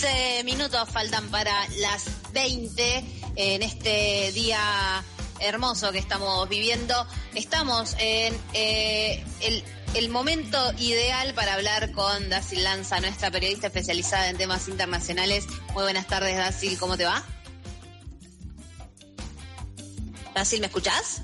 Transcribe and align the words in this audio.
15 0.00 0.44
minutos 0.44 0.88
faltan 0.88 1.28
para 1.28 1.52
las 1.76 2.06
20 2.32 3.04
en 3.36 3.62
este 3.62 4.32
día 4.32 5.04
hermoso 5.40 5.92
que 5.92 5.98
estamos 5.98 6.48
viviendo. 6.48 6.94
Estamos 7.34 7.94
en 7.98 8.34
eh, 8.54 9.22
el, 9.42 9.62
el, 9.92 10.08
momento 10.08 10.72
ideal 10.78 11.34
para 11.34 11.52
hablar 11.52 11.92
con 11.92 12.30
Dacil 12.30 12.64
Lanza, 12.64 12.98
nuestra 13.00 13.30
periodista 13.30 13.66
especializada 13.66 14.30
en 14.30 14.38
temas 14.38 14.68
internacionales. 14.68 15.44
Muy 15.74 15.82
buenas 15.82 16.06
tardes, 16.06 16.34
Dacil, 16.34 16.78
¿cómo 16.78 16.96
te 16.96 17.04
va? 17.04 17.22
Dacil, 20.34 20.60
¿me 20.60 20.68
escuchás? 20.68 21.20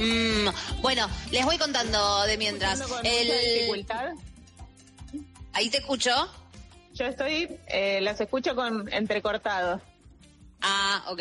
Mm, 0.00 0.80
bueno, 0.80 1.08
les 1.30 1.44
voy 1.44 1.56
contando 1.56 2.22
de 2.22 2.36
mientras. 2.36 2.82
El... 3.04 3.86
Ahí 5.52 5.70
te 5.70 5.78
escucho. 5.78 6.10
Yo 6.94 7.06
estoy, 7.06 7.48
eh, 7.68 8.00
las 8.02 8.20
escucho 8.20 8.54
con 8.54 8.92
entrecortados. 8.92 9.80
Ah, 10.60 11.04
ok. 11.08 11.20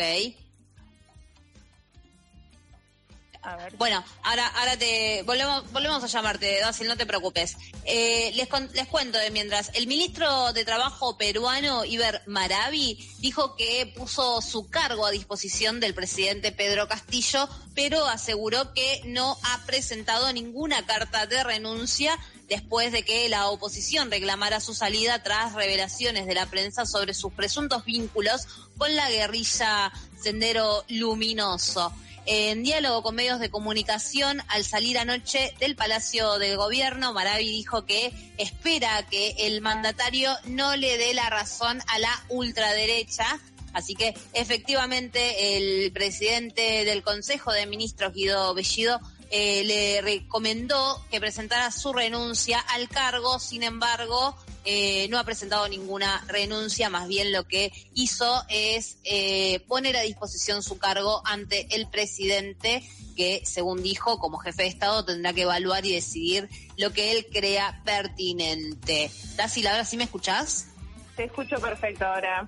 Bueno, 3.77 4.03
ahora, 4.23 4.47
ahora 4.47 4.77
te 4.77 5.23
volvemos, 5.23 5.71
volvemos 5.71 6.03
a 6.03 6.07
llamarte, 6.07 6.59
Dacil, 6.59 6.87
no 6.87 6.95
te 6.95 7.05
preocupes. 7.05 7.57
Eh, 7.85 8.31
les, 8.35 8.47
les 8.73 8.87
cuento 8.87 9.17
de 9.17 9.31
mientras. 9.31 9.71
El 9.73 9.87
ministro 9.87 10.53
de 10.53 10.63
Trabajo 10.63 11.17
peruano, 11.17 11.83
Iber 11.83 12.21
Maravi, 12.27 12.97
dijo 13.19 13.55
que 13.55 13.91
puso 13.95 14.41
su 14.41 14.69
cargo 14.69 15.05
a 15.05 15.11
disposición 15.11 15.79
del 15.79 15.95
presidente 15.95 16.51
Pedro 16.51 16.87
Castillo, 16.87 17.49
pero 17.73 18.05
aseguró 18.05 18.73
que 18.73 19.01
no 19.05 19.37
ha 19.43 19.65
presentado 19.65 20.31
ninguna 20.33 20.85
carta 20.85 21.25
de 21.25 21.43
renuncia 21.43 22.19
después 22.47 22.91
de 22.91 23.03
que 23.03 23.29
la 23.29 23.47
oposición 23.47 24.11
reclamara 24.11 24.59
su 24.59 24.73
salida 24.73 25.23
tras 25.23 25.53
revelaciones 25.53 26.27
de 26.27 26.35
la 26.35 26.45
prensa 26.47 26.85
sobre 26.85 27.13
sus 27.13 27.31
presuntos 27.33 27.85
vínculos 27.85 28.45
con 28.77 28.95
la 28.95 29.09
guerrilla 29.09 29.91
Sendero 30.21 30.83
Luminoso. 30.89 31.93
En 32.25 32.61
diálogo 32.63 33.01
con 33.01 33.15
medios 33.15 33.39
de 33.39 33.49
comunicación, 33.49 34.41
al 34.47 34.63
salir 34.63 34.99
anoche 34.99 35.55
del 35.59 35.75
Palacio 35.75 36.37
del 36.37 36.55
Gobierno, 36.55 37.13
Maravi 37.13 37.49
dijo 37.49 37.85
que 37.85 38.13
espera 38.37 39.07
que 39.09 39.35
el 39.39 39.61
mandatario 39.61 40.31
no 40.45 40.75
le 40.75 40.97
dé 40.97 41.13
la 41.15 41.29
razón 41.29 41.81
a 41.87 41.99
la 41.99 42.25
ultraderecha. 42.29 43.39
Así 43.73 43.95
que 43.95 44.13
efectivamente 44.33 45.57
el 45.57 45.91
presidente 45.91 46.85
del 46.85 47.01
Consejo 47.01 47.53
de 47.53 47.65
Ministros, 47.65 48.13
Guido 48.13 48.53
Bellido, 48.53 48.99
eh, 49.31 49.63
le 49.63 50.01
recomendó 50.01 51.03
que 51.09 51.21
presentara 51.21 51.71
su 51.71 51.91
renuncia 51.93 52.59
al 52.59 52.87
cargo. 52.89 53.39
Sin 53.39 53.63
embargo, 53.63 54.35
eh, 54.65 55.07
no 55.09 55.17
ha 55.17 55.23
presentado 55.23 55.67
ninguna 55.67 56.23
renuncia, 56.27 56.89
más 56.89 57.07
bien 57.07 57.31
lo 57.31 57.47
que 57.47 57.71
hizo 57.93 58.43
es 58.49 58.97
eh, 59.03 59.59
poner 59.67 59.97
a 59.97 60.01
disposición 60.01 60.63
su 60.63 60.77
cargo 60.77 61.21
ante 61.25 61.67
el 61.75 61.87
presidente 61.87 62.83
que, 63.15 63.41
según 63.43 63.83
dijo, 63.83 64.19
como 64.19 64.37
jefe 64.37 64.63
de 64.63 64.69
Estado 64.69 65.03
tendrá 65.05 65.33
que 65.33 65.41
evaluar 65.41 65.85
y 65.85 65.93
decidir 65.93 66.49
lo 66.77 66.91
que 66.91 67.11
él 67.11 67.27
crea 67.31 67.81
pertinente. 67.83 69.11
Dasi, 69.35 69.61
la 69.61 69.71
verdad, 69.71 69.87
¿sí 69.87 69.97
me 69.97 70.05
escuchás? 70.05 70.67
Te 71.15 71.25
escucho 71.25 71.59
perfecto 71.59 72.05
ahora. 72.05 72.47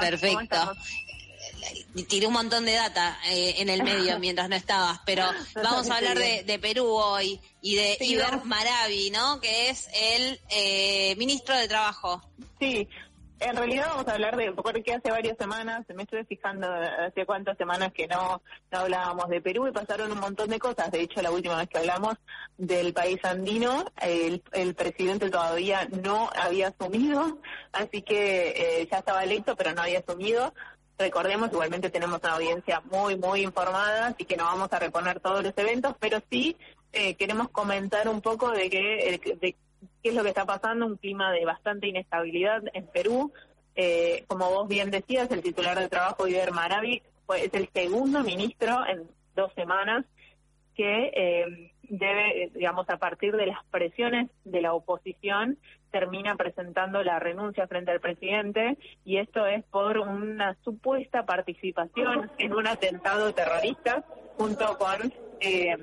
Perfecto 0.00 0.74
tiré 2.08 2.26
un 2.26 2.32
montón 2.32 2.64
de 2.64 2.72
data 2.72 3.18
eh, 3.30 3.56
en 3.58 3.68
el 3.68 3.82
medio 3.84 4.18
mientras 4.18 4.48
no 4.48 4.56
estabas, 4.56 5.00
pero 5.04 5.24
vamos 5.54 5.90
a 5.90 5.96
hablar 5.96 6.18
de, 6.18 6.58
Perú 6.58 6.86
hoy 6.86 7.40
y 7.60 7.76
de 7.76 7.98
Iber 8.00 8.44
Maravi, 8.44 9.10
¿no? 9.10 9.40
Que 9.40 9.70
es 9.70 9.88
el 9.92 10.40
eh, 10.50 11.14
ministro 11.16 11.56
de 11.56 11.68
Trabajo. 11.68 12.22
Sí, 12.58 12.88
en 13.40 13.56
realidad 13.56 13.88
vamos 13.90 14.08
a 14.08 14.14
hablar 14.14 14.36
de, 14.36 14.52
porque 14.52 14.94
hace 14.94 15.10
varias 15.10 15.36
semanas, 15.36 15.84
me 15.94 16.04
estoy 16.04 16.24
fijando 16.24 16.66
hace 16.66 17.26
cuántas 17.26 17.58
semanas 17.58 17.92
que 17.92 18.06
no, 18.06 18.40
no 18.70 18.78
hablábamos 18.78 19.28
de 19.28 19.40
Perú 19.40 19.68
y 19.68 19.72
pasaron 19.72 20.12
un 20.12 20.20
montón 20.20 20.48
de 20.48 20.58
cosas. 20.58 20.90
De 20.90 21.02
hecho, 21.02 21.20
la 21.20 21.30
última 21.30 21.56
vez 21.56 21.68
que 21.68 21.78
hablamos 21.78 22.14
del 22.56 22.94
país 22.94 23.18
andino, 23.24 23.84
el, 24.00 24.42
el 24.52 24.74
presidente 24.74 25.30
todavía 25.30 25.86
no 26.02 26.30
había 26.34 26.68
asumido, 26.68 27.38
así 27.72 28.02
que 28.02 28.80
eh, 28.80 28.88
ya 28.90 28.98
estaba 28.98 29.24
electo, 29.24 29.56
pero 29.56 29.72
no 29.72 29.82
había 29.82 29.98
asumido. 29.98 30.54
Recordemos, 30.96 31.50
igualmente 31.52 31.90
tenemos 31.90 32.20
una 32.22 32.34
audiencia 32.34 32.80
muy, 32.90 33.16
muy 33.16 33.42
informada, 33.42 34.08
así 34.08 34.24
que 34.24 34.36
no 34.36 34.44
vamos 34.44 34.72
a 34.72 34.78
reponer 34.78 35.18
todos 35.20 35.42
los 35.42 35.52
eventos, 35.56 35.96
pero 35.98 36.20
sí 36.30 36.56
eh, 36.92 37.14
queremos 37.16 37.48
comentar 37.48 38.08
un 38.08 38.20
poco 38.20 38.52
de, 38.52 38.70
que, 38.70 39.20
de 39.40 39.56
qué 40.02 40.08
es 40.08 40.14
lo 40.14 40.22
que 40.22 40.28
está 40.28 40.44
pasando, 40.44 40.86
un 40.86 40.96
clima 40.96 41.32
de 41.32 41.44
bastante 41.44 41.88
inestabilidad 41.88 42.62
en 42.72 42.86
Perú. 42.86 43.32
Eh, 43.74 44.24
como 44.28 44.48
vos 44.50 44.68
bien 44.68 44.92
decías, 44.92 45.28
el 45.32 45.42
titular 45.42 45.76
de 45.78 45.88
trabajo, 45.88 46.28
Iber 46.28 46.52
Maravi, 46.52 47.02
es 47.36 47.54
el 47.54 47.68
segundo 47.72 48.22
ministro 48.22 48.86
en 48.86 49.08
dos 49.34 49.52
semanas 49.54 50.04
que 50.76 51.10
eh, 51.14 51.73
debe, 51.88 52.50
digamos, 52.54 52.88
a 52.88 52.98
partir 52.98 53.36
de 53.36 53.46
las 53.46 53.64
presiones 53.70 54.30
de 54.44 54.60
la 54.60 54.72
oposición, 54.72 55.58
termina 55.90 56.36
presentando 56.36 57.02
la 57.02 57.18
renuncia 57.18 57.66
frente 57.68 57.92
al 57.92 58.00
presidente 58.00 58.76
y 59.04 59.18
esto 59.18 59.46
es 59.46 59.64
por 59.64 59.98
una 59.98 60.56
supuesta 60.64 61.24
participación 61.24 62.30
en 62.38 62.52
un 62.52 62.66
atentado 62.66 63.32
terrorista 63.32 64.04
junto 64.36 64.76
con 64.76 65.12
eh, 65.40 65.76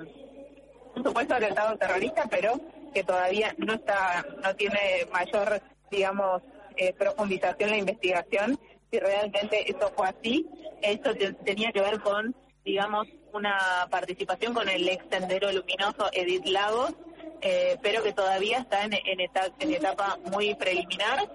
un 0.95 1.03
supuesto 1.03 1.35
atentado 1.35 1.77
terrorista, 1.77 2.25
pero 2.29 2.59
que 2.93 3.03
todavía 3.03 3.55
no 3.57 3.73
está, 3.73 4.25
no 4.43 4.53
tiene 4.55 5.07
mayor, 5.13 5.61
digamos, 5.89 6.41
eh, 6.75 6.93
profundización 6.93 7.69
la 7.69 7.77
investigación 7.77 8.59
si 8.91 8.99
realmente 8.99 9.71
eso 9.71 9.91
fue 9.95 10.09
así. 10.09 10.47
Esto 10.81 11.11
tenía 11.45 11.71
que 11.71 11.81
ver 11.81 11.99
con, 12.01 12.35
digamos, 12.65 13.07
una 13.33 13.87
participación 13.89 14.53
con 14.53 14.69
el 14.69 14.87
ex 14.87 15.07
tendero 15.09 15.51
luminoso 15.51 16.09
Edith 16.13 16.45
Lagos, 16.45 16.93
eh, 17.41 17.77
pero 17.81 18.03
que 18.03 18.13
todavía 18.13 18.59
está 18.59 18.83
en, 18.83 18.93
en, 18.93 19.19
etapa, 19.19 19.53
en 19.59 19.73
etapa 19.73 20.17
muy 20.31 20.53
preliminar. 20.55 21.29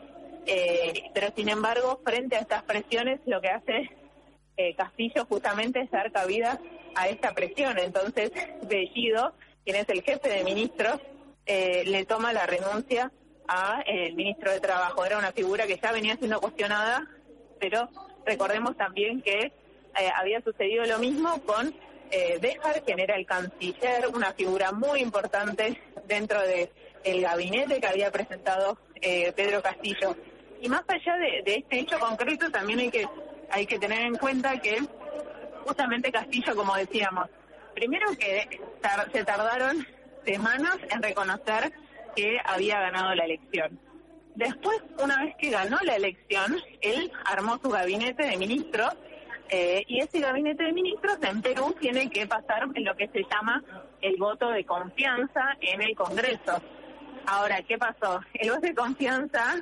Eh, 0.46 1.10
pero 1.12 1.32
sin 1.34 1.48
embargo, 1.48 2.00
frente 2.04 2.36
a 2.36 2.40
estas 2.40 2.62
presiones, 2.62 3.20
lo 3.26 3.40
que 3.40 3.48
hace 3.48 3.90
eh, 4.56 4.74
Castillo 4.76 5.26
justamente 5.28 5.80
es 5.80 5.90
dar 5.90 6.12
cabida 6.12 6.60
a 6.94 7.08
esta 7.08 7.34
presión. 7.34 7.78
Entonces, 7.78 8.30
Bellido, 8.62 9.34
quien 9.64 9.76
es 9.76 9.88
el 9.88 10.02
jefe 10.02 10.28
de 10.28 10.44
ministros, 10.44 11.00
le 11.46 12.04
toma 12.06 12.32
la 12.32 12.44
renuncia 12.46 13.12
a 13.46 13.80
el 13.86 14.14
ministro 14.14 14.50
de 14.50 14.60
Trabajo. 14.60 15.04
Era 15.04 15.18
una 15.18 15.30
figura 15.30 15.66
que 15.66 15.78
ya 15.80 15.92
venía 15.92 16.16
siendo 16.16 16.40
cuestionada, 16.40 17.06
pero 17.60 17.88
recordemos 18.24 18.76
también 18.76 19.22
que 19.22 19.52
había 20.16 20.40
sucedido 20.40 20.84
lo 20.86 20.98
mismo 20.98 21.40
con 21.42 21.72
eh, 22.10 22.38
Dejar, 22.40 22.82
quien 22.82 23.00
era 23.00 23.16
el 23.16 23.26
canciller, 23.26 24.08
una 24.12 24.32
figura 24.32 24.72
muy 24.72 25.00
importante 25.00 25.80
dentro 26.06 26.40
del 26.40 27.20
gabinete 27.20 27.80
que 27.80 27.86
había 27.86 28.10
presentado 28.10 28.78
eh, 29.00 29.32
Pedro 29.32 29.62
Castillo. 29.62 30.16
Y 30.60 30.68
más 30.68 30.82
allá 30.88 31.16
de, 31.16 31.42
este 31.46 31.80
hecho 31.80 31.98
concreto, 31.98 32.50
también 32.50 32.80
hay 32.80 32.90
que, 32.90 33.06
hay 33.50 33.66
que 33.66 33.78
tener 33.78 34.02
en 34.02 34.16
cuenta 34.16 34.58
que 34.60 34.78
justamente 35.64 36.12
Castillo, 36.12 36.54
como 36.56 36.74
decíamos, 36.76 37.28
primero 37.74 38.06
que 38.18 38.60
se 39.12 39.24
tardaron 39.24 39.86
semanas 40.24 40.78
en 40.90 41.02
reconocer 41.02 41.72
que 42.14 42.38
había 42.44 42.80
ganado 42.80 43.14
la 43.14 43.24
elección. 43.24 43.78
Después, 44.34 44.82
una 45.02 45.24
vez 45.24 45.34
que 45.38 45.50
ganó 45.50 45.78
la 45.82 45.96
elección, 45.96 46.56
él 46.80 47.10
armó 47.24 47.58
su 47.58 47.70
gabinete 47.70 48.24
de 48.24 48.36
ministros 48.36 48.94
eh, 49.48 49.84
y 49.86 50.00
ese 50.00 50.20
gabinete 50.20 50.64
de 50.64 50.72
ministros 50.72 51.18
en 51.22 51.42
Perú 51.42 51.74
tiene 51.78 52.10
que 52.10 52.26
pasar 52.26 52.68
en 52.74 52.84
lo 52.84 52.96
que 52.96 53.08
se 53.08 53.22
llama 53.24 53.62
el 54.00 54.16
voto 54.16 54.50
de 54.50 54.64
confianza 54.64 55.56
en 55.60 55.82
el 55.82 55.94
Congreso. 55.94 56.60
Ahora, 57.26 57.62
¿qué 57.62 57.78
pasó? 57.78 58.20
El 58.34 58.50
voto 58.50 58.62
de 58.62 58.74
confianza 58.74 59.56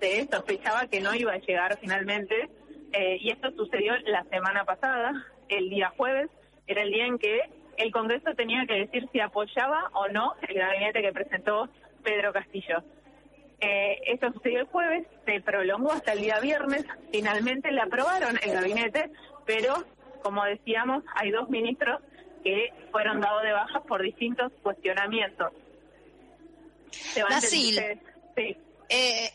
se 0.00 0.26
sospechaba 0.26 0.86
que 0.86 1.00
no 1.00 1.14
iba 1.14 1.32
a 1.32 1.38
llegar 1.38 1.78
finalmente 1.80 2.50
eh, 2.92 3.18
y 3.20 3.30
esto 3.30 3.50
sucedió 3.52 3.94
la 4.06 4.24
semana 4.24 4.64
pasada, 4.64 5.12
el 5.48 5.68
día 5.68 5.92
jueves, 5.96 6.30
era 6.66 6.82
el 6.82 6.90
día 6.90 7.06
en 7.06 7.18
que 7.18 7.40
el 7.76 7.90
Congreso 7.90 8.34
tenía 8.34 8.64
que 8.66 8.74
decir 8.74 9.08
si 9.12 9.20
apoyaba 9.20 9.90
o 9.94 10.08
no 10.08 10.34
el 10.48 10.56
gabinete 10.56 11.02
que 11.02 11.12
presentó 11.12 11.68
Pedro 12.02 12.32
Castillo. 12.32 12.82
Eh, 13.60 14.00
esto 14.06 14.32
sucedió 14.32 14.60
el 14.60 14.66
jueves, 14.66 15.06
se 15.24 15.40
prolongó 15.40 15.92
hasta 15.92 16.12
el 16.12 16.20
día 16.20 16.38
viernes, 16.40 16.84
finalmente 17.12 17.70
le 17.70 17.80
aprobaron 17.80 18.38
el 18.42 18.52
gabinete, 18.52 19.10
pero 19.46 19.84
como 20.22 20.44
decíamos, 20.44 21.04
hay 21.14 21.30
dos 21.30 21.48
ministros 21.48 22.00
que 22.42 22.72
fueron 22.90 23.20
dados 23.20 23.42
de 23.42 23.52
baja 23.52 23.82
por 23.82 24.02
distintos 24.02 24.52
cuestionamientos. 24.62 25.52
Brasil, 27.14 27.80
sí. 28.36 28.56
Eh, 28.88 29.30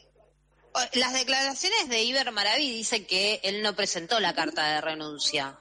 las 0.93 1.13
declaraciones 1.13 1.89
de 1.89 2.03
Iber 2.03 2.31
Maraví 2.31 2.71
dicen 2.71 3.05
que 3.05 3.39
él 3.43 3.61
no 3.61 3.75
presentó 3.75 4.19
la 4.19 4.33
carta 4.33 4.75
de 4.75 4.81
renuncia. 4.81 5.57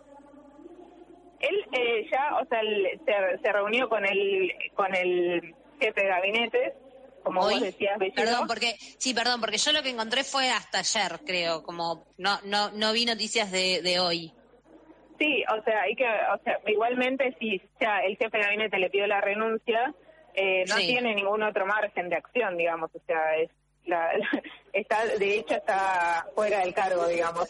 Él 1.41 1.67
eh, 1.73 2.07
ya, 2.11 2.37
o 2.37 2.47
sea, 2.47 2.61
se, 2.61 3.39
se 3.43 3.53
reunió 3.53 3.89
con 3.89 4.05
el, 4.05 4.53
con 4.75 4.95
el 4.95 5.55
jefe 5.81 6.03
de 6.03 6.09
gabinete 6.09 6.75
como 7.23 7.43
vos 7.43 7.61
decías, 7.61 7.99
Perdón, 8.15 8.47
porque, 8.47 8.77
sí, 8.99 9.13
perdón, 9.15 9.41
porque 9.41 9.59
yo 9.59 9.73
lo 9.73 9.83
que 9.83 9.91
encontré 9.91 10.25
fue 10.25 10.51
hasta 10.51 10.79
ayer, 10.79 11.21
creo, 11.27 11.63
como 11.63 12.07
no, 12.17 12.39
no, 12.45 12.71
no 12.71 12.93
vi 12.93 13.05
noticias 13.05 13.51
de, 13.51 13.83
de 13.83 14.01
hoy. 14.01 14.33
Sí, 15.19 15.45
o 15.51 15.63
sea, 15.65 15.83
hay 15.83 15.97
que, 15.97 16.05
o 16.05 16.43
sea, 16.45 16.61
igualmente 16.67 17.37
si 17.41 17.61
ya 17.81 17.99
el 18.01 18.17
jefe 18.17 18.39
de 18.39 18.45
gabinete 18.45 18.79
le 18.79 18.89
pidió 18.89 19.07
la 19.07 19.21
renuncia, 19.21 19.95
eh, 20.35 20.65
no 20.69 20.77
tiene 20.77 21.15
ningún 21.15 21.43
otro 21.43 21.67
margen 21.67 22.09
de 22.09 22.17
acción, 22.17 22.57
digamos, 22.57 22.91
o 22.95 23.01
sea, 23.07 23.37
es 23.37 23.51
la, 23.85 24.11
está, 24.73 25.05
de 25.07 25.39
hecho 25.39 25.55
está 25.55 26.27
fuera 26.35 26.61
del 26.61 26.73
cargo, 26.73 27.07
digamos. 27.09 27.49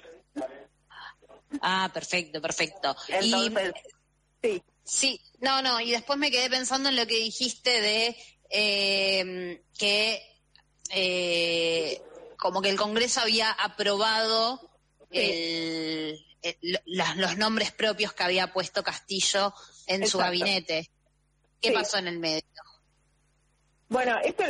Ah, 1.61 1.91
perfecto, 1.93 2.41
perfecto. 2.41 2.97
Entonces, 3.09 3.75
sí. 4.43 4.63
Sí, 4.83 5.21
no, 5.41 5.61
no, 5.61 5.81
y 5.81 5.91
después 5.91 6.19
me 6.19 6.31
quedé 6.31 6.49
pensando 6.49 6.89
en 6.89 6.97
lo 6.97 7.07
que 7.07 7.17
dijiste 7.17 7.83
de 7.83 8.17
eh, 8.49 9.63
que 9.79 10.23
eh, 10.91 12.03
como 12.37 12.63
que 12.63 12.71
el 12.71 12.77
Congreso 12.77 13.21
había 13.21 13.51
aprobado 13.51 14.61
los 16.87 17.37
nombres 17.37 17.73
propios 17.73 18.13
que 18.13 18.23
había 18.23 18.53
puesto 18.53 18.83
Castillo 18.83 19.53
en 19.87 20.07
su 20.07 20.19
gabinete. 20.19 20.91
¿Qué 21.61 21.73
pasó 21.73 21.99
en 21.99 22.09
el 22.09 22.19
medio? 22.19 22.43
Bueno, 23.89 24.19
esto 24.23 24.45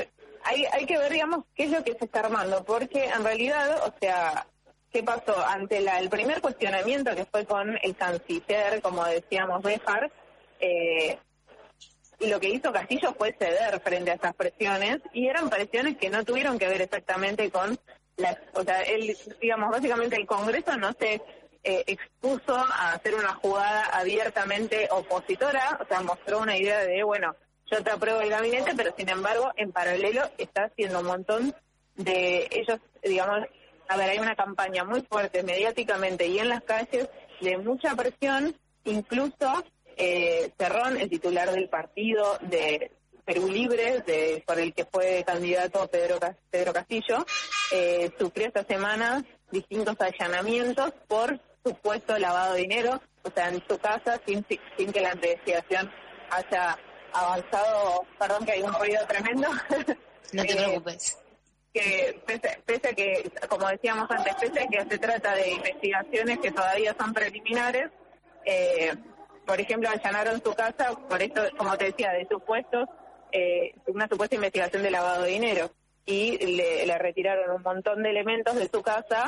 hay, 0.44 0.64
hay 0.72 0.86
que 0.86 0.98
ver, 0.98 1.12
digamos, 1.12 1.44
qué 1.54 1.64
es 1.64 1.70
lo 1.70 1.82
que 1.84 1.94
se 1.94 2.04
está 2.04 2.20
armando, 2.20 2.64
porque 2.64 3.04
en 3.04 3.24
realidad, 3.24 3.86
o 3.86 3.94
sea, 4.00 4.46
¿qué 4.92 5.02
pasó? 5.02 5.44
Ante 5.46 5.80
la, 5.80 5.98
el 5.98 6.08
primer 6.08 6.40
cuestionamiento 6.40 7.14
que 7.14 7.24
fue 7.24 7.46
con 7.46 7.78
el 7.82 7.96
canciller, 7.96 8.80
como 8.82 9.04
decíamos, 9.04 9.62
Bejar, 9.62 10.10
eh, 10.60 11.18
y 12.20 12.26
lo 12.26 12.40
que 12.40 12.48
hizo 12.48 12.72
Castillo 12.72 13.14
fue 13.16 13.32
ceder 13.38 13.80
frente 13.80 14.10
a 14.10 14.14
esas 14.14 14.34
presiones 14.34 14.98
y 15.12 15.28
eran 15.28 15.48
presiones 15.48 15.96
que 15.96 16.10
no 16.10 16.24
tuvieron 16.24 16.58
que 16.58 16.68
ver 16.68 16.82
exactamente 16.82 17.50
con 17.50 17.78
las, 18.16 18.36
o 18.54 18.64
sea, 18.64 18.82
él, 18.82 19.16
digamos, 19.40 19.70
básicamente 19.70 20.16
el 20.16 20.26
Congreso 20.26 20.76
no 20.76 20.92
se 20.94 21.22
eh, 21.62 21.84
expuso 21.86 22.56
a 22.56 22.92
hacer 22.92 23.14
una 23.14 23.34
jugada 23.34 23.84
abiertamente 23.92 24.88
opositora, 24.90 25.78
o 25.80 25.86
sea, 25.86 26.00
mostró 26.00 26.40
una 26.40 26.56
idea 26.56 26.80
de, 26.80 27.02
bueno, 27.04 27.36
yo 27.70 27.82
te 27.84 27.90
apruebo 27.90 28.20
el 28.20 28.30
gabinete, 28.30 28.72
pero 28.76 28.92
sin 28.96 29.08
embargo, 29.08 29.52
en 29.56 29.70
paralelo 29.70 30.22
está 30.38 30.64
haciendo 30.64 31.00
un 31.00 31.06
montón 31.06 31.54
de 31.96 32.48
ellos, 32.50 32.80
digamos, 33.02 33.46
a 33.88 33.96
ver, 33.96 34.10
hay 34.10 34.18
una 34.18 34.34
campaña 34.34 34.84
muy 34.84 35.02
fuerte 35.02 35.42
mediáticamente 35.42 36.26
y 36.26 36.38
en 36.38 36.48
las 36.48 36.62
calles 36.62 37.08
de 37.40 37.58
mucha 37.58 37.94
presión, 37.94 38.56
incluso 38.84 39.64
eh, 39.98 40.52
Cerrón, 40.56 40.96
el 40.96 41.10
titular 41.10 41.50
del 41.50 41.68
partido 41.68 42.38
de 42.42 42.92
Perú 43.24 43.48
Libre, 43.48 44.00
de, 44.06 44.42
por 44.46 44.58
el 44.58 44.72
que 44.72 44.86
fue 44.86 45.22
candidato 45.26 45.86
Pedro, 45.88 46.18
Pedro 46.50 46.72
Castillo, 46.72 47.26
eh, 47.72 48.10
sufrió 48.18 48.46
esta 48.46 48.64
semana 48.64 49.22
distintos 49.50 49.96
allanamientos 50.00 50.92
por 51.06 51.38
supuesto 51.64 52.18
lavado 52.18 52.54
de 52.54 52.62
dinero, 52.62 53.00
o 53.22 53.30
sea, 53.30 53.48
en 53.48 53.62
su 53.68 53.78
casa, 53.78 54.20
sin, 54.26 54.46
sin 54.76 54.92
que 54.92 55.00
la 55.00 55.12
investigación 55.12 55.92
haya 56.30 56.78
avanzado. 57.12 58.06
Perdón 58.18 58.46
que 58.46 58.52
hay 58.52 58.62
un 58.62 58.72
ruido 58.72 59.06
tremendo. 59.06 59.48
No 60.30 60.44
te 60.44 60.56
preocupes. 60.56 61.16
que 61.72 62.20
pese, 62.26 62.62
pese, 62.66 62.88
a 62.88 62.92
que, 62.92 63.32
como 63.48 63.66
decíamos 63.68 64.10
antes, 64.10 64.34
pese 64.34 64.60
a 64.60 64.66
que 64.66 64.90
se 64.90 64.98
trata 64.98 65.34
de 65.34 65.52
investigaciones 65.52 66.38
que 66.40 66.50
todavía 66.50 66.94
son 67.00 67.14
preliminares, 67.14 67.90
eh, 68.44 68.92
por 69.48 69.58
ejemplo, 69.58 69.88
allanaron 69.88 70.42
su 70.42 70.52
casa, 70.52 70.92
por 71.08 71.22
esto, 71.22 71.40
como 71.56 71.74
te 71.78 71.86
decía, 71.86 72.12
de 72.12 72.28
supuestos, 72.28 72.86
eh, 73.32 73.72
una 73.86 74.06
supuesta 74.06 74.34
investigación 74.34 74.82
de 74.82 74.90
lavado 74.90 75.22
de 75.22 75.30
dinero. 75.30 75.70
Y 76.04 76.36
le, 76.56 76.98
retiraron 76.98 77.56
un 77.56 77.62
montón 77.62 78.02
de 78.02 78.10
elementos 78.10 78.54
de 78.56 78.68
su 78.68 78.82
casa, 78.82 79.24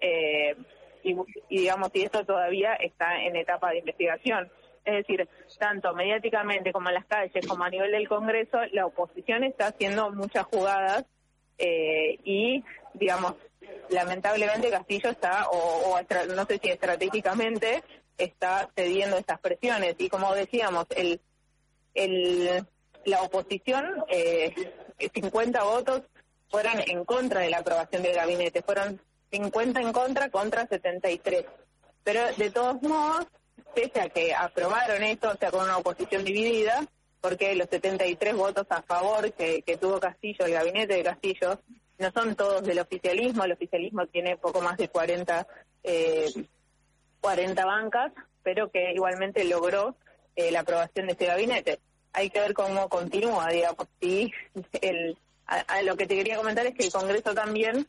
eh, 0.00 0.56
y, 1.04 1.16
digamos, 1.48 1.90
y 1.94 2.02
esto 2.02 2.24
todavía 2.24 2.74
está 2.74 3.22
en 3.22 3.36
etapa 3.36 3.70
de 3.70 3.78
investigación. 3.78 4.50
Es 4.84 5.06
decir, 5.06 5.28
tanto 5.56 5.94
mediáticamente 5.94 6.72
como 6.72 6.88
en 6.88 6.96
las 6.96 7.06
calles, 7.06 7.46
como 7.46 7.62
a 7.62 7.70
nivel 7.70 7.92
del 7.92 8.08
Congreso, 8.08 8.58
la 8.72 8.86
oposición 8.86 9.44
está 9.44 9.68
haciendo 9.68 10.10
muchas 10.10 10.46
jugadas 10.46 11.04
eh, 11.58 12.18
y, 12.24 12.64
digamos, 12.94 13.34
lamentablemente 13.90 14.70
Castillo 14.70 15.10
está, 15.10 15.48
o, 15.48 15.94
o 15.94 16.00
no 16.34 16.44
sé 16.46 16.58
si 16.58 16.70
estratégicamente, 16.70 17.84
está 18.18 18.68
cediendo 18.74 19.16
estas 19.16 19.40
presiones. 19.40 19.94
Y 19.98 20.08
como 20.08 20.34
decíamos, 20.34 20.86
el, 20.90 21.20
el, 21.94 22.66
la 23.04 23.22
oposición, 23.22 24.04
eh, 24.08 24.54
50 25.14 25.62
votos 25.62 26.02
fueron 26.50 26.80
en 26.86 27.04
contra 27.04 27.40
de 27.40 27.50
la 27.50 27.58
aprobación 27.58 28.02
del 28.02 28.16
gabinete, 28.16 28.62
fueron 28.62 29.00
50 29.30 29.80
en 29.80 29.92
contra 29.92 30.30
contra 30.30 30.66
73. 30.66 31.44
Pero 32.04 32.20
de 32.36 32.50
todos 32.50 32.82
modos, 32.82 33.26
pese 33.74 34.00
a 34.00 34.08
que 34.08 34.34
aprobaron 34.34 35.02
esto, 35.02 35.30
o 35.30 35.36
sea, 35.36 35.50
con 35.50 35.64
una 35.64 35.78
oposición 35.78 36.24
dividida, 36.24 36.86
porque 37.20 37.54
los 37.54 37.68
73 37.68 38.34
votos 38.34 38.66
a 38.70 38.82
favor 38.82 39.32
que, 39.32 39.62
que 39.62 39.76
tuvo 39.76 40.00
Castillo, 40.00 40.46
el 40.46 40.52
gabinete 40.52 40.94
de 40.94 41.02
Castillo, 41.02 41.60
no 41.98 42.12
son 42.12 42.36
todos 42.36 42.62
del 42.62 42.78
oficialismo, 42.78 43.44
el 43.44 43.52
oficialismo 43.52 44.06
tiene 44.06 44.36
poco 44.36 44.60
más 44.60 44.76
de 44.76 44.88
40 44.88 45.46
eh, 45.82 46.26
40 47.20 47.64
bancas, 47.64 48.12
pero 48.42 48.70
que 48.70 48.92
igualmente 48.92 49.44
logró 49.44 49.96
eh, 50.36 50.50
la 50.50 50.60
aprobación 50.60 51.06
de 51.06 51.12
este 51.12 51.26
gabinete. 51.26 51.80
Hay 52.12 52.30
que 52.30 52.40
ver 52.40 52.54
cómo 52.54 52.88
continúa, 52.88 53.48
digamos. 53.48 53.86
Y 54.00 54.32
el, 54.80 55.16
a, 55.46 55.82
lo 55.82 55.96
que 55.96 56.06
te 56.06 56.16
quería 56.16 56.36
comentar 56.36 56.66
es 56.66 56.74
que 56.74 56.84
el 56.84 56.92
Congreso 56.92 57.34
también 57.34 57.86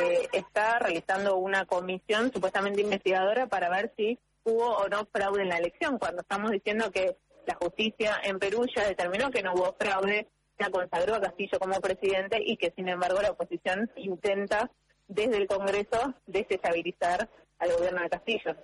eh, 0.00 0.28
está 0.32 0.78
realizando 0.78 1.36
una 1.36 1.64
comisión 1.66 2.32
supuestamente 2.32 2.82
investigadora 2.82 3.46
para 3.46 3.70
ver 3.70 3.92
si 3.96 4.18
hubo 4.44 4.76
o 4.76 4.88
no 4.88 5.06
fraude 5.06 5.42
en 5.42 5.48
la 5.48 5.58
elección, 5.58 5.98
cuando 5.98 6.22
estamos 6.22 6.50
diciendo 6.50 6.90
que 6.90 7.16
la 7.46 7.54
justicia 7.54 8.20
en 8.22 8.38
Perú 8.38 8.66
ya 8.74 8.86
determinó 8.86 9.30
que 9.30 9.42
no 9.42 9.54
hubo 9.54 9.74
fraude, 9.78 10.28
ya 10.58 10.70
consagró 10.70 11.14
a 11.16 11.20
Castillo 11.20 11.58
como 11.58 11.80
presidente 11.80 12.38
y 12.44 12.56
que 12.56 12.72
sin 12.76 12.88
embargo 12.88 13.20
la 13.22 13.30
oposición 13.30 13.90
intenta 13.96 14.70
desde 15.08 15.38
el 15.38 15.46
Congreso 15.46 16.14
desestabilizar 16.26 17.28
al 17.58 17.72
gobierno 17.72 18.02
de 18.02 18.10
Castillo. 18.10 18.56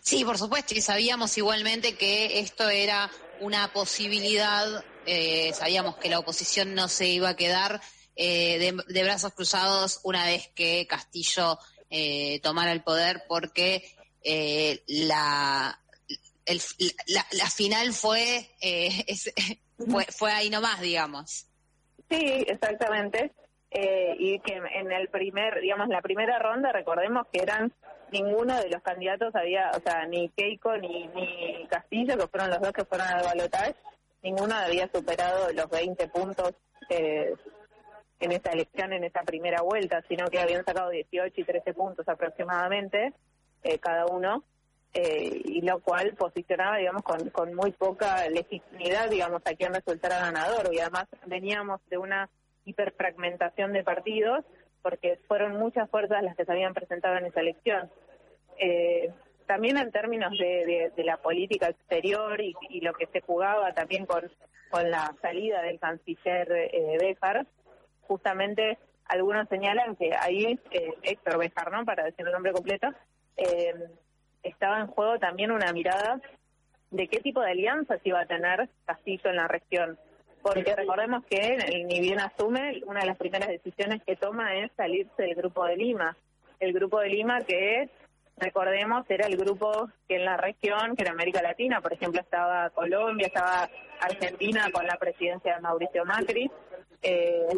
Sí, 0.00 0.24
por 0.24 0.38
supuesto, 0.38 0.74
y 0.74 0.80
sabíamos 0.80 1.36
igualmente 1.36 1.96
que 1.96 2.38
esto 2.38 2.68
era 2.68 3.10
una 3.40 3.72
posibilidad, 3.72 4.84
eh, 5.04 5.52
sabíamos 5.52 5.96
que 5.96 6.08
la 6.08 6.18
oposición 6.18 6.74
no 6.74 6.88
se 6.88 7.06
iba 7.08 7.30
a 7.30 7.36
quedar 7.36 7.80
eh, 8.14 8.72
de, 8.88 9.02
brazos 9.02 9.34
cruzados 9.34 10.00
una 10.04 10.24
vez 10.24 10.48
que 10.54 10.86
Castillo 10.86 11.58
eh, 11.90 12.40
tomara 12.42 12.72
el 12.72 12.82
poder, 12.82 13.24
porque 13.28 13.94
la, 14.86 15.78
la, 17.32 17.50
final 17.50 17.92
fue, 17.92 18.50
fue, 19.88 20.06
fue 20.10 20.32
ahí 20.32 20.50
nomás, 20.50 20.80
digamos. 20.80 21.46
Sí, 22.08 22.44
exactamente. 22.46 23.32
Y 23.70 24.38
que 24.40 24.54
en 24.54 24.90
el 24.90 25.08
primer, 25.08 25.60
digamos, 25.60 25.88
la 25.88 26.00
primera 26.00 26.38
ronda, 26.38 26.72
recordemos 26.72 27.26
que 27.30 27.42
eran 27.42 27.72
ninguno 28.12 28.56
de 28.56 28.70
los 28.70 28.82
candidatos 28.82 29.34
había, 29.34 29.70
o 29.70 29.80
sea, 29.80 30.06
ni 30.06 30.28
Keiko 30.30 30.76
ni, 30.76 31.06
ni 31.08 31.66
Castillo, 31.68 32.16
que 32.16 32.26
fueron 32.28 32.50
los 32.50 32.60
dos 32.60 32.72
que 32.72 32.84
fueron 32.84 33.06
al 33.08 33.24
balotaje, 33.24 33.74
ninguno 34.22 34.54
había 34.54 34.88
superado 34.88 35.52
los 35.52 35.68
20 35.68 36.08
puntos 36.08 36.54
eh, 36.88 37.34
en 38.20 38.32
esta 38.32 38.50
elección, 38.50 38.92
en 38.92 39.04
esta 39.04 39.22
primera 39.22 39.62
vuelta, 39.62 40.02
sino 40.08 40.26
que 40.28 40.38
habían 40.38 40.64
sacado 40.64 40.90
18 40.90 41.40
y 41.40 41.44
13 41.44 41.74
puntos 41.74 42.08
aproximadamente 42.08 43.12
eh, 43.62 43.78
cada 43.78 44.06
uno, 44.06 44.44
eh, 44.94 45.42
y 45.44 45.60
lo 45.60 45.80
cual 45.80 46.14
posicionaba, 46.14 46.78
digamos, 46.78 47.02
con, 47.02 47.28
con 47.30 47.54
muy 47.54 47.72
poca 47.72 48.28
legitimidad, 48.30 49.10
digamos, 49.10 49.42
a 49.44 49.54
quien 49.54 49.74
resultara 49.74 50.18
ganador. 50.18 50.72
Y 50.72 50.80
además 50.80 51.04
veníamos 51.26 51.80
de 51.90 51.98
una 51.98 52.30
hiperfragmentación 52.66 53.72
de 53.72 53.82
partidos 53.82 54.44
porque 54.82 55.18
fueron 55.26 55.56
muchas 55.56 55.88
fuerzas 55.90 56.22
las 56.22 56.36
que 56.36 56.44
se 56.44 56.52
habían 56.52 56.74
presentado 56.74 57.16
en 57.16 57.26
esa 57.26 57.40
elección. 57.40 57.90
Eh, 58.58 59.10
también 59.46 59.78
en 59.78 59.90
términos 59.90 60.32
de, 60.38 60.92
la 60.98 61.16
política 61.16 61.68
exterior 61.68 62.40
y, 62.40 62.80
lo 62.80 62.92
que 62.92 63.06
se 63.06 63.20
jugaba 63.20 63.72
también 63.72 64.06
con, 64.06 64.30
con 64.70 64.90
la 64.90 65.14
salida 65.22 65.62
del 65.62 65.78
canciller 65.78 66.48
eh, 66.52 66.98
Béjar, 67.00 67.46
justamente 68.02 68.78
algunos 69.06 69.48
señalan 69.48 69.96
que 69.96 70.12
ahí, 70.14 70.58
eh, 70.70 70.94
Héctor 71.02 71.38
Béjar, 71.38 71.70
¿no? 71.70 71.84
para 71.84 72.04
decir 72.04 72.26
el 72.26 72.32
nombre 72.32 72.52
completo, 72.52 72.88
eh, 73.36 73.74
estaba 74.42 74.80
en 74.80 74.88
juego 74.88 75.18
también 75.18 75.50
una 75.50 75.72
mirada 75.72 76.20
de 76.90 77.08
qué 77.08 77.20
tipo 77.20 77.40
de 77.40 77.50
alianzas 77.50 78.00
iba 78.04 78.20
a 78.20 78.26
tener 78.26 78.68
Castillo 78.84 79.30
en 79.30 79.36
la 79.36 79.48
región 79.48 79.98
porque 80.42 80.74
recordemos 80.76 81.24
que 81.24 81.84
ni 81.86 82.00
bien 82.00 82.20
asume, 82.20 82.82
una 82.86 83.00
de 83.00 83.06
las 83.06 83.16
primeras 83.16 83.48
decisiones 83.48 84.02
que 84.04 84.16
toma 84.16 84.54
es 84.56 84.70
salirse 84.76 85.22
del 85.22 85.34
Grupo 85.34 85.64
de 85.64 85.76
Lima. 85.76 86.16
El 86.60 86.72
Grupo 86.72 87.00
de 87.00 87.08
Lima 87.08 87.40
que, 87.42 87.90
recordemos, 88.36 89.04
era 89.08 89.26
el 89.26 89.36
grupo 89.36 89.88
que 90.08 90.16
en 90.16 90.24
la 90.24 90.36
región, 90.36 90.94
que 90.96 91.02
en 91.02 91.10
América 91.10 91.42
Latina, 91.42 91.80
por 91.80 91.92
ejemplo, 91.92 92.20
estaba 92.20 92.70
Colombia, 92.70 93.26
estaba 93.26 93.68
Argentina 94.00 94.70
con 94.72 94.86
la 94.86 94.96
presidencia 94.96 95.56
de 95.56 95.60
Mauricio 95.60 96.04
Macri, 96.04 96.50
eh, 97.02 97.48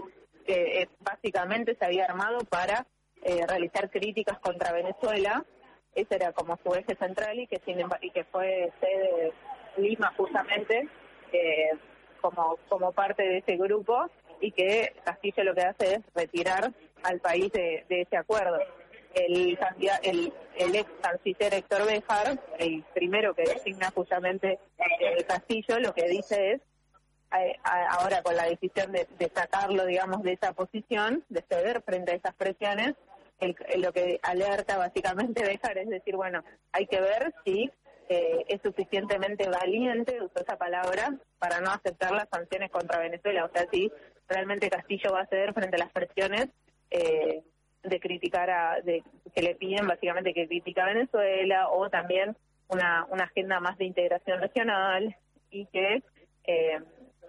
que 0.47 0.89
básicamente 1.01 1.75
se 1.75 1.85
había 1.85 2.07
armado 2.07 2.39
para 2.49 2.87
realizar 3.47 3.91
críticas 3.91 4.39
contra 4.39 4.73
Venezuela. 4.73 5.45
Ese 5.95 6.15
era 6.15 6.33
como 6.33 6.59
su 6.65 6.75
eje 6.75 6.95
central 6.95 7.39
y 7.39 7.47
que, 7.47 7.61
y 8.01 8.11
que 8.11 8.25
fue 8.25 8.73
sede 8.81 9.33
de 9.77 9.83
Lima 9.83 10.13
justamente 10.17 10.89
como, 12.21 12.59
como 12.69 12.93
parte 12.93 13.23
de 13.23 13.39
ese 13.39 13.57
grupo 13.57 14.11
y 14.41 14.53
que 14.53 14.95
Castillo 15.05 15.45
lo 15.45 15.55
que 15.55 15.63
hace 15.63 15.95
es 15.95 16.01
retirar 16.15 16.73
al 17.03 17.21
país 17.21 17.51
de, 17.53 17.85
ese 17.89 18.17
acuerdo. 18.17 18.59
El, 19.15 19.59
el, 20.03 20.33
el 20.57 20.75
ex 20.77 20.91
canciller 21.01 21.55
Héctor 21.55 21.87
Bejar, 21.87 22.39
el 22.59 22.85
primero 22.95 23.35
que 23.35 23.43
designa 23.43 23.91
justamente 23.91 24.59
el 25.01 25.25
Castillo, 25.25 25.81
lo 25.81 25.95
que 25.95 26.09
dice 26.09 26.53
es, 26.53 26.61
ahora 27.63 28.23
con 28.23 28.37
la 28.37 28.45
decisión 28.45 28.93
de, 28.93 29.07
sacarlo, 29.35 29.87
digamos, 29.87 30.23
de 30.23 30.33
esa 30.33 30.53
posición, 30.53 31.25
de 31.29 31.43
ceder 31.43 31.83
frente 31.83 32.13
a 32.13 32.15
esas 32.15 32.35
presiones, 32.35 32.95
lo 33.77 33.93
que 33.93 34.19
alerta 34.23 34.79
básicamente 34.79 35.45
Bejar 35.45 35.79
es 35.79 35.89
decir, 35.89 36.17
bueno, 36.17 36.43
hay 36.73 36.87
que 36.87 37.01
ver 37.01 37.33
si 37.45 37.71
eh, 38.09 38.45
es 38.49 38.61
suficientemente 38.63 39.49
valiente, 39.49 40.23
usó 40.23 40.41
esa 40.41 40.57
palabra, 40.57 41.15
para 41.39 41.61
no 41.61 41.71
aceptar 41.71 42.13
las 42.13 42.29
sanciones 42.31 42.71
contra 42.71 42.99
Venezuela. 42.99 43.45
O 43.45 43.51
sea, 43.51 43.67
si 43.71 43.91
realmente 44.29 44.71
Castillo 44.71 45.13
va 45.13 45.23
a 45.23 45.27
ceder 45.27 45.53
frente 45.53 45.77
a 45.77 45.81
las 45.81 45.93
presiones 45.93 46.49
eh, 46.91 47.43
de 47.83 48.01
criticar 48.01 48.51
a, 48.51 48.81
de, 48.83 49.03
que 49.35 49.43
le 49.43 49.55
piden 49.55 49.87
básicamente 49.87 50.35
que 50.35 50.49
critica 50.49 50.85
a 50.85 50.93
Venezuela 50.93 51.69
o 51.71 51.89
también 51.91 52.37
una, 52.69 53.07
agenda 53.23 53.61
más 53.61 53.79
de 53.79 53.87
integración 53.87 54.41
regional 54.41 55.17
y 55.51 55.67
que, 55.67 56.03
eh, 56.45 56.81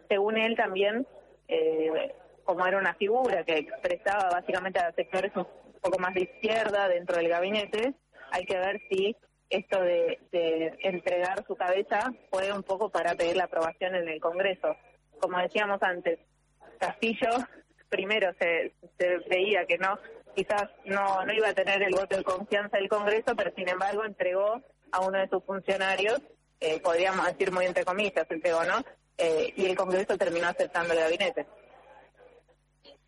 según 0.08 0.38
él 0.38 0.56
también, 0.56 1.08
eh, 1.48 2.14
como 2.44 2.66
era 2.66 2.78
una 2.78 2.94
figura 2.96 3.44
que 3.44 3.60
expresaba 3.60 4.30
básicamente 4.30 4.80
a 4.80 4.92
sectores 4.94 5.32
un 5.36 5.48
poco 5.82 6.00
más 6.00 6.14
de 6.14 6.24
izquierda 6.24 6.88
dentro 6.90 7.18
del 7.18 7.30
gabinete, 7.30 7.94
hay 8.32 8.46
que 8.46 8.58
ver 8.58 8.82
si 8.90 9.16
esto 9.50 9.82
de, 9.82 10.20
de 10.32 10.78
entregar 10.84 11.46
su 11.46 11.56
cabeza 11.56 12.12
fue 12.30 12.52
un 12.52 12.64
poco 12.64 12.90
para 12.90 13.16
pedir 13.16 13.36
la 13.36 13.46
aprobación 13.46 13.96
en 13.96 14.08
el 14.08 14.20
Congreso. 14.20 14.76
Como 15.20 15.38
decíamos 15.40 15.82
antes, 15.82 16.20
Castillo 16.80 17.30
primero 17.90 18.32
se, 18.40 18.74
veía 19.30 19.66
que 19.66 19.78
no 19.78 20.00
quizás 20.36 20.70
no, 20.86 21.26
no 21.26 21.34
iba 21.34 21.50
a 21.50 21.54
tener 21.54 21.82
el 21.82 21.94
voto 21.94 22.16
de 22.16 22.24
confianza 22.24 22.78
del 22.78 22.88
Congreso, 22.88 23.36
pero 23.36 23.52
sin 23.56 23.68
embargo 23.68 24.06
entregó 24.06 24.62
a 24.92 25.00
uno 25.02 25.18
de 25.18 25.28
sus 25.28 25.44
funcionarios, 25.44 26.22
eh, 26.60 26.80
podríamos 26.80 27.26
decir 27.26 27.52
muy 27.52 27.66
entre 27.66 27.84
comillas, 27.84 28.26
entregó, 28.30 28.64
¿no? 28.64 28.84
Eh, 29.18 29.54
y 29.56 29.66
el 29.66 29.76
Congreso 29.76 30.18
terminó 30.18 30.48
aceptando 30.48 30.94
el 30.94 31.00
gabinete. 31.00 31.46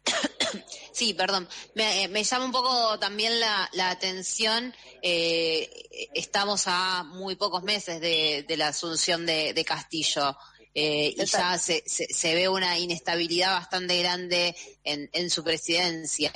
Sí, 1.02 1.16
perdón. 1.16 1.48
Me, 1.74 2.08
me, 2.10 2.24
llama 2.24 2.46
un 2.46 2.52
poco 2.52 3.00
también 3.00 3.40
la, 3.40 3.68
la 3.74 3.90
atención. 3.90 4.72
Eh, 5.02 5.68
estamos 6.14 6.66
a 6.68 7.04
muy 7.04 7.36
pocos 7.36 7.64
meses 7.64 8.00
de, 8.00 8.46
de 8.48 8.56
la 8.56 8.68
asunción 8.68 9.26
de, 9.26 9.56
de 9.56 9.66
Castillo. 9.66 10.38
Eh, 10.76 11.16
y 11.18 11.26
ya 11.26 11.58
se, 11.58 11.82
se, 11.88 12.36
ve 12.36 12.48
una 12.48 12.78
inestabilidad 12.78 13.54
bastante 13.54 14.00
grande 14.00 14.56
en, 14.84 15.10
en 15.12 15.32
su 15.32 15.44
presidencia. 15.44 16.32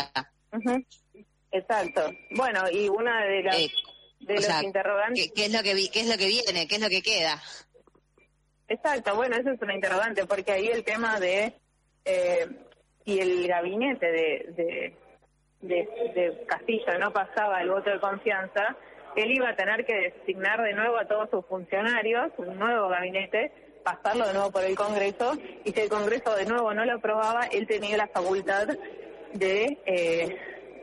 Exacto. 1.52 2.12
Bueno, 2.32 2.64
y 2.72 2.90
una 2.90 3.24
de 3.24 3.44
las 3.44 3.56
eh, 3.58 3.72
de 4.22 4.34
los 4.34 4.64
interrogantes. 4.64 5.32
¿qué, 5.36 5.46
es 5.46 5.52
lo 5.52 5.62
que 5.62 5.92
qué 5.92 6.00
es 6.00 6.08
lo 6.08 6.18
que 6.18 6.26
viene? 6.26 6.68
¿Qué 6.68 6.76
es 6.78 6.82
lo 6.82 6.90
que 6.90 7.04
queda? 7.04 7.40
Exacto. 8.68 9.16
Bueno, 9.16 9.36
eso 9.36 9.52
es 9.52 9.62
una 9.62 9.76
interrogante 9.76 10.26
porque 10.26 10.54
ahí 10.54 10.70
el 10.70 10.84
tema 10.84 11.20
de 11.20 11.54
eh, 12.04 12.48
si 13.06 13.20
el 13.20 13.48
gabinete 13.48 14.12
de, 14.12 14.94
de, 15.62 15.78
de 16.16 16.44
Castillo 16.48 16.98
no 17.00 17.12
pasaba 17.12 17.62
el 17.62 17.70
voto 17.70 17.92
de 17.92 18.00
confianza, 18.00 18.76
él 19.16 19.32
iba 19.32 19.50
a 19.50 19.56
tener 19.56 19.86
que 19.86 20.12
designar 20.12 20.62
de 20.62 20.74
nuevo 20.74 20.98
a 20.98 21.06
todos 21.06 21.30
sus 21.30 21.46
funcionarios, 21.46 22.32
un 22.38 22.60
nuevo 22.60 22.90
gabinete, 22.90 23.52
pasarlo 23.84 24.28
de 24.28 24.34
nuevo 24.34 24.52
por 24.52 24.64
el 24.64 24.76
Congreso 24.76 25.38
y 25.64 25.72
si 25.72 25.80
el 25.80 25.90
Congreso 25.90 26.36
de 26.36 26.46
nuevo 26.46 26.74
no 26.74 26.84
lo 26.84 26.94
aprobaba, 26.94 27.46
él 27.46 27.68
tenía 27.68 27.98
la 27.98 28.08
facultad 28.08 28.68
de, 29.34 29.78
eh, 29.86 30.38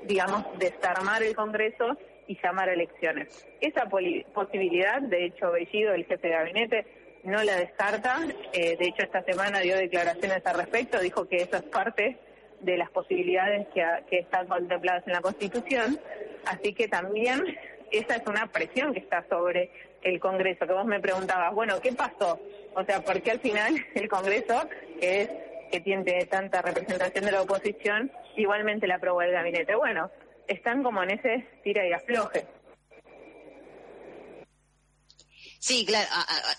digamos, 0.05 0.47
desarmar 0.59 1.23
el 1.23 1.35
Congreso 1.35 1.99
y 2.29 2.39
llamar 2.43 2.69
a 2.69 2.75
elecciones. 2.75 3.47
Esa 3.61 3.87
posibilidad, 4.33 5.03
de 5.03 5.27
hecho, 5.27 5.51
Bellido, 5.51 5.93
el 5.93 6.07
jefe 6.07 6.29
de 6.29 6.35
gabinete, 6.35 6.87
no 7.25 7.43
la 7.43 7.57
descarta. 7.57 8.19
Eh, 8.53 8.77
de 8.77 8.85
hecho, 8.87 9.03
esta 9.03 9.23
semana 9.23 9.61
dio 9.61 9.77
declaraciones 9.77 10.45
al 10.47 10.57
respecto, 10.57 11.01
dijo 11.01 11.29
que 11.29 11.37
eso 11.37 11.57
es 11.57 11.63
parte 11.63 12.19
de 12.61 12.77
las 12.77 12.91
posibilidades 12.91 13.67
que, 13.75 13.85
que 14.09 14.21
están 14.21 14.47
contempladas 14.47 15.07
en 15.07 15.13
la 15.13 15.21
Constitución. 15.21 15.99
Así 16.47 16.75
que 16.75 16.89
también 16.89 17.43
esa 17.91 18.17
es 18.17 18.27
una 18.27 18.47
presión 18.47 18.93
que 18.93 19.01
está 19.01 19.25
sobre 19.29 19.71
el 20.03 20.19
Congreso, 20.19 20.67
que 20.67 20.73
vos 20.73 20.87
me 20.87 21.01
preguntabas, 21.01 21.55
bueno, 21.55 21.81
¿qué 21.81 21.93
pasó? 21.93 22.41
O 22.75 22.85
sea, 22.85 23.01
¿por 23.01 23.21
qué 23.23 23.33
al 23.33 23.41
final 23.41 23.75
el 23.95 24.09
Congreso, 24.09 24.69
que 25.01 25.23
es 25.23 25.31
que 25.71 25.81
tiene 25.81 26.27
tanta 26.27 26.61
representación 26.61 27.25
de 27.25 27.33
la 27.33 27.43
oposición, 27.43 28.11
igualmente 28.37 28.87
la 28.87 28.97
aprobó 28.97 29.23
el 29.23 29.33
gabinete? 29.33 29.75
Bueno, 29.75 30.11
están 30.49 30.83
como 30.83 31.03
en 31.03 31.11
ese 31.13 31.47
tira 31.63 31.87
y 31.87 31.93
afloje. 31.93 32.45
Sí, 35.63 35.87
claro, 35.87 36.09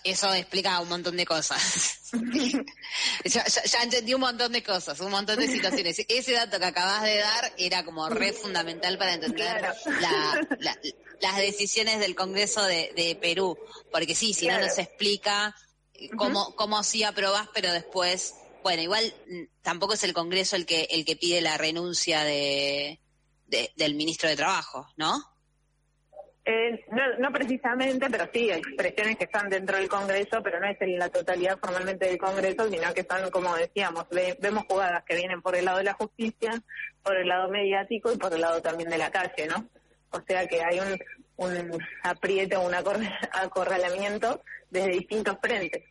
eso 0.02 0.32
explica 0.32 0.80
un 0.80 0.88
montón 0.88 1.18
de 1.18 1.26
cosas. 1.26 2.10
ya, 3.26 3.44
entendí 3.82 4.14
un 4.14 4.22
montón 4.22 4.50
de 4.50 4.62
cosas, 4.62 4.98
un 5.00 5.10
montón 5.10 5.38
de 5.38 5.46
situaciones. 5.46 6.02
Ese 6.08 6.32
dato 6.32 6.58
que 6.58 6.64
acabas 6.64 7.02
de 7.02 7.18
dar 7.18 7.52
era 7.58 7.84
como 7.84 8.08
re 8.08 8.32
fundamental 8.32 8.96
para 8.96 9.12
entender 9.12 9.74
las 11.20 11.36
decisiones 11.36 12.00
del 12.00 12.14
Congreso 12.14 12.64
de, 12.64 13.18
Perú. 13.20 13.58
Porque 13.92 14.14
sí, 14.14 14.32
si 14.32 14.46
no 14.46 14.58
nos 14.58 14.78
explica 14.78 15.54
cómo, 16.16 16.56
cómo 16.56 16.82
sí 16.82 17.02
aprobás, 17.02 17.50
pero 17.52 17.70
después, 17.74 18.36
bueno, 18.62 18.80
igual 18.80 19.14
mm, 19.28 19.60
tampoco 19.60 19.92
es 19.92 20.04
el 20.04 20.14
Congreso 20.14 20.56
el 20.56 20.64
que, 20.64 20.88
el 20.90 21.04
que 21.04 21.16
pide 21.16 21.42
la 21.42 21.58
renuncia 21.58 22.24
de, 22.24 23.00
del 23.76 23.96
ministro 23.96 24.30
de 24.30 24.36
Trabajo, 24.36 24.88
¿no? 24.96 25.33
Eh, 26.46 26.84
no, 26.90 27.02
no 27.20 27.32
precisamente, 27.32 28.06
pero 28.10 28.28
sí, 28.30 28.50
hay 28.50 28.58
expresiones 28.58 29.16
que 29.16 29.24
están 29.24 29.48
dentro 29.48 29.78
del 29.78 29.88
Congreso, 29.88 30.42
pero 30.42 30.60
no 30.60 30.66
es 30.66 30.78
en 30.82 30.98
la 30.98 31.08
totalidad 31.08 31.58
formalmente 31.58 32.06
del 32.06 32.18
Congreso, 32.18 32.68
sino 32.68 32.92
que 32.92 33.00
están, 33.00 33.30
como 33.30 33.56
decíamos, 33.56 34.06
vemos 34.10 34.64
jugadas 34.68 35.04
que 35.04 35.16
vienen 35.16 35.40
por 35.40 35.56
el 35.56 35.64
lado 35.64 35.78
de 35.78 35.84
la 35.84 35.94
justicia, 35.94 36.50
por 37.02 37.16
el 37.16 37.28
lado 37.28 37.48
mediático 37.48 38.12
y 38.12 38.18
por 38.18 38.34
el 38.34 38.42
lado 38.42 38.60
también 38.60 38.90
de 38.90 38.98
la 38.98 39.10
calle, 39.10 39.46
¿no? 39.46 39.66
O 40.10 40.20
sea 40.20 40.46
que 40.46 40.62
hay 40.62 40.80
un, 40.80 40.98
un 41.36 41.82
aprieto, 42.02 42.60
un 42.60 42.74
acorralamiento 43.32 44.42
desde 44.68 44.90
distintos 44.90 45.38
frentes. 45.40 45.82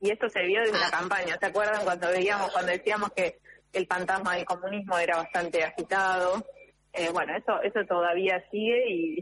Y 0.00 0.10
esto 0.10 0.28
se 0.28 0.42
vio 0.42 0.60
desde 0.60 0.78
la 0.78 0.88
ah. 0.88 1.00
campaña. 1.00 1.38
¿Se 1.40 1.46
acuerdan 1.46 1.82
cuando 1.82 2.08
veíamos, 2.08 2.52
cuando 2.52 2.72
decíamos 2.72 3.10
que 3.12 3.38
el 3.72 3.86
fantasma 3.86 4.36
del 4.36 4.44
comunismo 4.44 4.98
era 4.98 5.16
bastante 5.16 5.64
agitado? 5.64 6.44
Eh, 6.92 7.08
bueno, 7.10 7.34
eso, 7.34 7.62
eso 7.62 7.86
todavía 7.86 8.44
sigue 8.50 8.84
y 8.88 9.20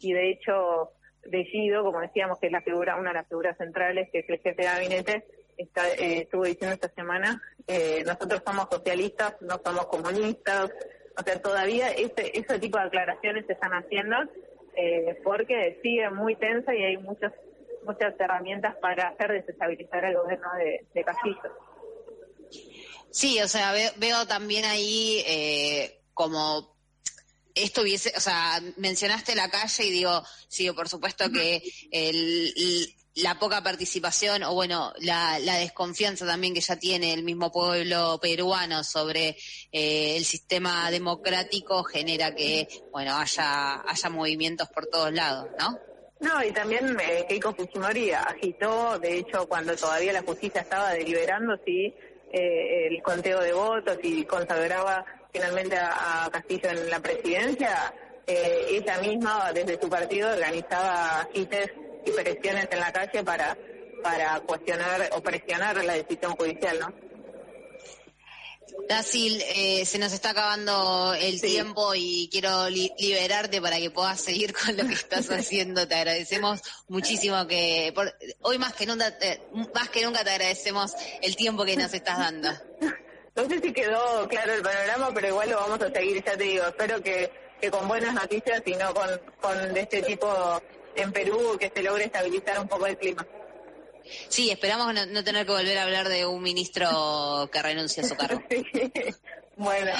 y 0.00 0.12
de 0.12 0.30
hecho 0.30 0.92
Bellido, 1.26 1.84
como 1.84 2.00
decíamos, 2.00 2.38
que 2.38 2.46
es 2.46 2.52
la 2.52 2.62
figura, 2.62 2.96
una 2.96 3.10
de 3.10 3.16
las 3.16 3.28
figuras 3.28 3.56
centrales, 3.58 4.08
que 4.10 4.20
el 4.20 4.24
jefe 4.24 4.54
de 4.54 4.64
gabinete, 4.64 5.26
está, 5.56 5.88
eh, 5.90 6.22
estuvo 6.22 6.44
diciendo 6.44 6.74
esta 6.74 6.88
semana, 6.88 7.42
eh, 7.66 8.02
nosotros 8.06 8.42
somos 8.46 8.68
socialistas, 8.70 9.36
no 9.40 9.60
somos 9.64 9.86
comunistas, 9.86 10.70
o 11.18 11.22
sea, 11.22 11.42
todavía 11.42 11.90
ese, 11.90 12.30
ese 12.38 12.58
tipo 12.58 12.78
de 12.78 12.84
aclaraciones 12.84 13.44
se 13.46 13.54
están 13.54 13.72
haciendo 13.72 14.16
eh, 14.76 15.20
porque 15.24 15.78
sigue 15.82 16.08
muy 16.10 16.36
tensa 16.36 16.72
y 16.74 16.84
hay 16.84 16.96
muchas 16.98 17.32
muchas 17.84 18.14
herramientas 18.20 18.76
para 18.76 19.08
hacer 19.08 19.32
desestabilizar 19.32 20.04
el 20.04 20.16
gobierno 20.16 20.48
de, 20.58 20.86
de 20.92 21.04
Castillo. 21.04 21.40
Sí, 23.10 23.40
o 23.40 23.48
sea, 23.48 23.72
veo, 23.72 23.90
veo 23.96 24.26
también 24.26 24.64
ahí 24.64 25.22
eh, 25.26 26.00
como 26.12 26.76
esto 27.62 27.82
hubiese, 27.82 28.12
o 28.16 28.20
sea, 28.20 28.62
mencionaste 28.76 29.34
la 29.34 29.50
calle 29.50 29.84
y 29.84 29.90
digo, 29.90 30.22
sí, 30.48 30.70
por 30.72 30.88
supuesto 30.88 31.30
que 31.30 31.62
la 33.22 33.38
poca 33.38 33.62
participación 33.62 34.42
o 34.44 34.54
bueno, 34.54 34.92
la, 35.00 35.38
desconfianza 35.38 36.26
también 36.26 36.54
que 36.54 36.60
ya 36.60 36.76
tiene 36.76 37.12
el 37.12 37.24
mismo 37.24 37.50
pueblo 37.50 38.18
peruano 38.20 38.84
sobre 38.84 39.36
eh, 39.72 40.16
el 40.16 40.24
sistema 40.24 40.90
democrático 40.90 41.82
genera 41.84 42.34
que, 42.34 42.68
bueno, 42.92 43.16
haya, 43.16 43.82
haya 43.88 44.10
movimientos 44.10 44.68
por 44.68 44.86
todos 44.86 45.12
lados, 45.12 45.48
¿no? 45.58 45.78
No, 46.20 46.42
y 46.44 46.50
también 46.50 46.96
eh, 47.00 47.26
Keiko 47.28 47.54
Fujimori 47.54 48.10
agitó, 48.10 48.98
de 48.98 49.18
hecho, 49.18 49.46
cuando 49.48 49.76
todavía 49.76 50.12
la 50.12 50.22
justicia 50.22 50.62
estaba 50.62 50.92
deliberando 50.92 51.56
si 51.64 51.94
eh, 52.32 52.88
el 52.88 53.00
conteo 53.02 53.40
de 53.40 53.52
votos 53.52 53.98
y 54.02 54.24
consagraba 54.24 55.04
finalmente 55.38 55.76
a, 55.76 56.28
Castillo 56.32 56.70
en 56.70 56.90
la 56.90 57.00
presidencia, 57.00 57.94
eh, 58.26 58.66
ella 58.70 58.98
misma 58.98 59.52
desde 59.52 59.80
su 59.80 59.88
partido 59.88 60.30
organizaba 60.30 61.28
cites 61.32 61.70
y 62.04 62.10
presiones 62.10 62.68
en 62.72 62.80
la 62.80 62.92
calle 62.92 63.22
para, 63.22 63.56
para 64.02 64.40
cuestionar 64.40 65.08
o 65.12 65.22
presionar 65.22 65.84
la 65.84 65.94
decisión 65.94 66.32
judicial, 66.34 66.80
¿no? 66.80 66.92
Dacil, 68.88 69.42
eh, 69.54 69.84
se 69.84 69.98
nos 69.98 70.12
está 70.12 70.30
acabando 70.30 71.14
el 71.14 71.40
tiempo 71.40 71.94
y 71.94 72.28
quiero 72.32 72.68
liberarte 72.68 73.60
para 73.60 73.78
que 73.78 73.90
puedas 73.90 74.20
seguir 74.20 74.52
con 74.54 74.76
lo 74.76 74.86
que 74.86 74.94
estás 74.94 75.26
haciendo. 75.30 75.86
Te 75.86 75.94
agradecemos 75.94 76.60
muchísimo 76.88 77.46
que 77.46 77.92
hoy 78.42 78.58
más 78.58 78.74
que 78.74 78.86
nunca, 78.86 79.08
eh, 79.20 79.40
más 79.74 79.88
que 79.90 80.04
nunca 80.04 80.24
te 80.24 80.30
agradecemos 80.30 80.92
el 81.22 81.36
tiempo 81.36 81.64
que 81.64 81.76
nos 81.76 81.92
estás 81.94 82.18
dando. 82.18 82.50
No 83.38 83.48
sé 83.48 83.60
si 83.60 83.72
quedó 83.72 84.26
claro 84.26 84.52
el 84.52 84.62
panorama, 84.62 85.12
pero 85.14 85.28
igual 85.28 85.48
lo 85.48 85.56
vamos 85.58 85.80
a 85.80 85.92
seguir, 85.92 86.24
ya 86.24 86.36
te 86.36 86.42
digo. 86.42 86.66
Espero 86.66 87.00
que, 87.00 87.30
que 87.60 87.70
con 87.70 87.86
buenas 87.86 88.12
noticias 88.12 88.60
y 88.66 88.72
no 88.72 88.92
con, 88.92 89.08
con 89.40 89.74
de 89.74 89.80
este 89.82 90.02
tipo 90.02 90.60
en 90.96 91.12
Perú, 91.12 91.56
que 91.56 91.70
se 91.72 91.80
logre 91.84 92.06
estabilizar 92.06 92.58
un 92.58 92.66
poco 92.66 92.86
el 92.86 92.98
clima. 92.98 93.24
Sí, 94.28 94.50
esperamos 94.50 94.92
no, 94.92 95.22
tener 95.22 95.46
que 95.46 95.52
volver 95.52 95.78
a 95.78 95.84
hablar 95.84 96.08
de 96.08 96.26
un 96.26 96.42
ministro 96.42 97.48
que 97.52 97.62
renuncia 97.62 98.02
a 98.02 98.08
su 98.08 98.16
cargo. 98.16 98.42
Bueno. 99.56 99.90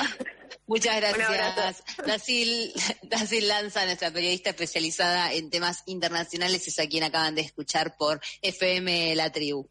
Muchas 0.68 0.97
gracias. 0.97 1.83
Dacil, 2.07 2.73
Dacil 3.02 3.49
Lanza, 3.49 3.85
nuestra 3.87 4.12
periodista 4.12 4.50
especializada 4.50 5.33
en 5.33 5.50
temas 5.50 5.83
internacionales, 5.87 6.68
es 6.68 6.78
a 6.78 6.87
quien 6.87 7.02
acaban 7.02 7.35
de 7.35 7.40
escuchar 7.40 7.97
por 7.97 8.21
FM 8.40 9.16
La 9.16 9.33
Tribu. 9.33 9.68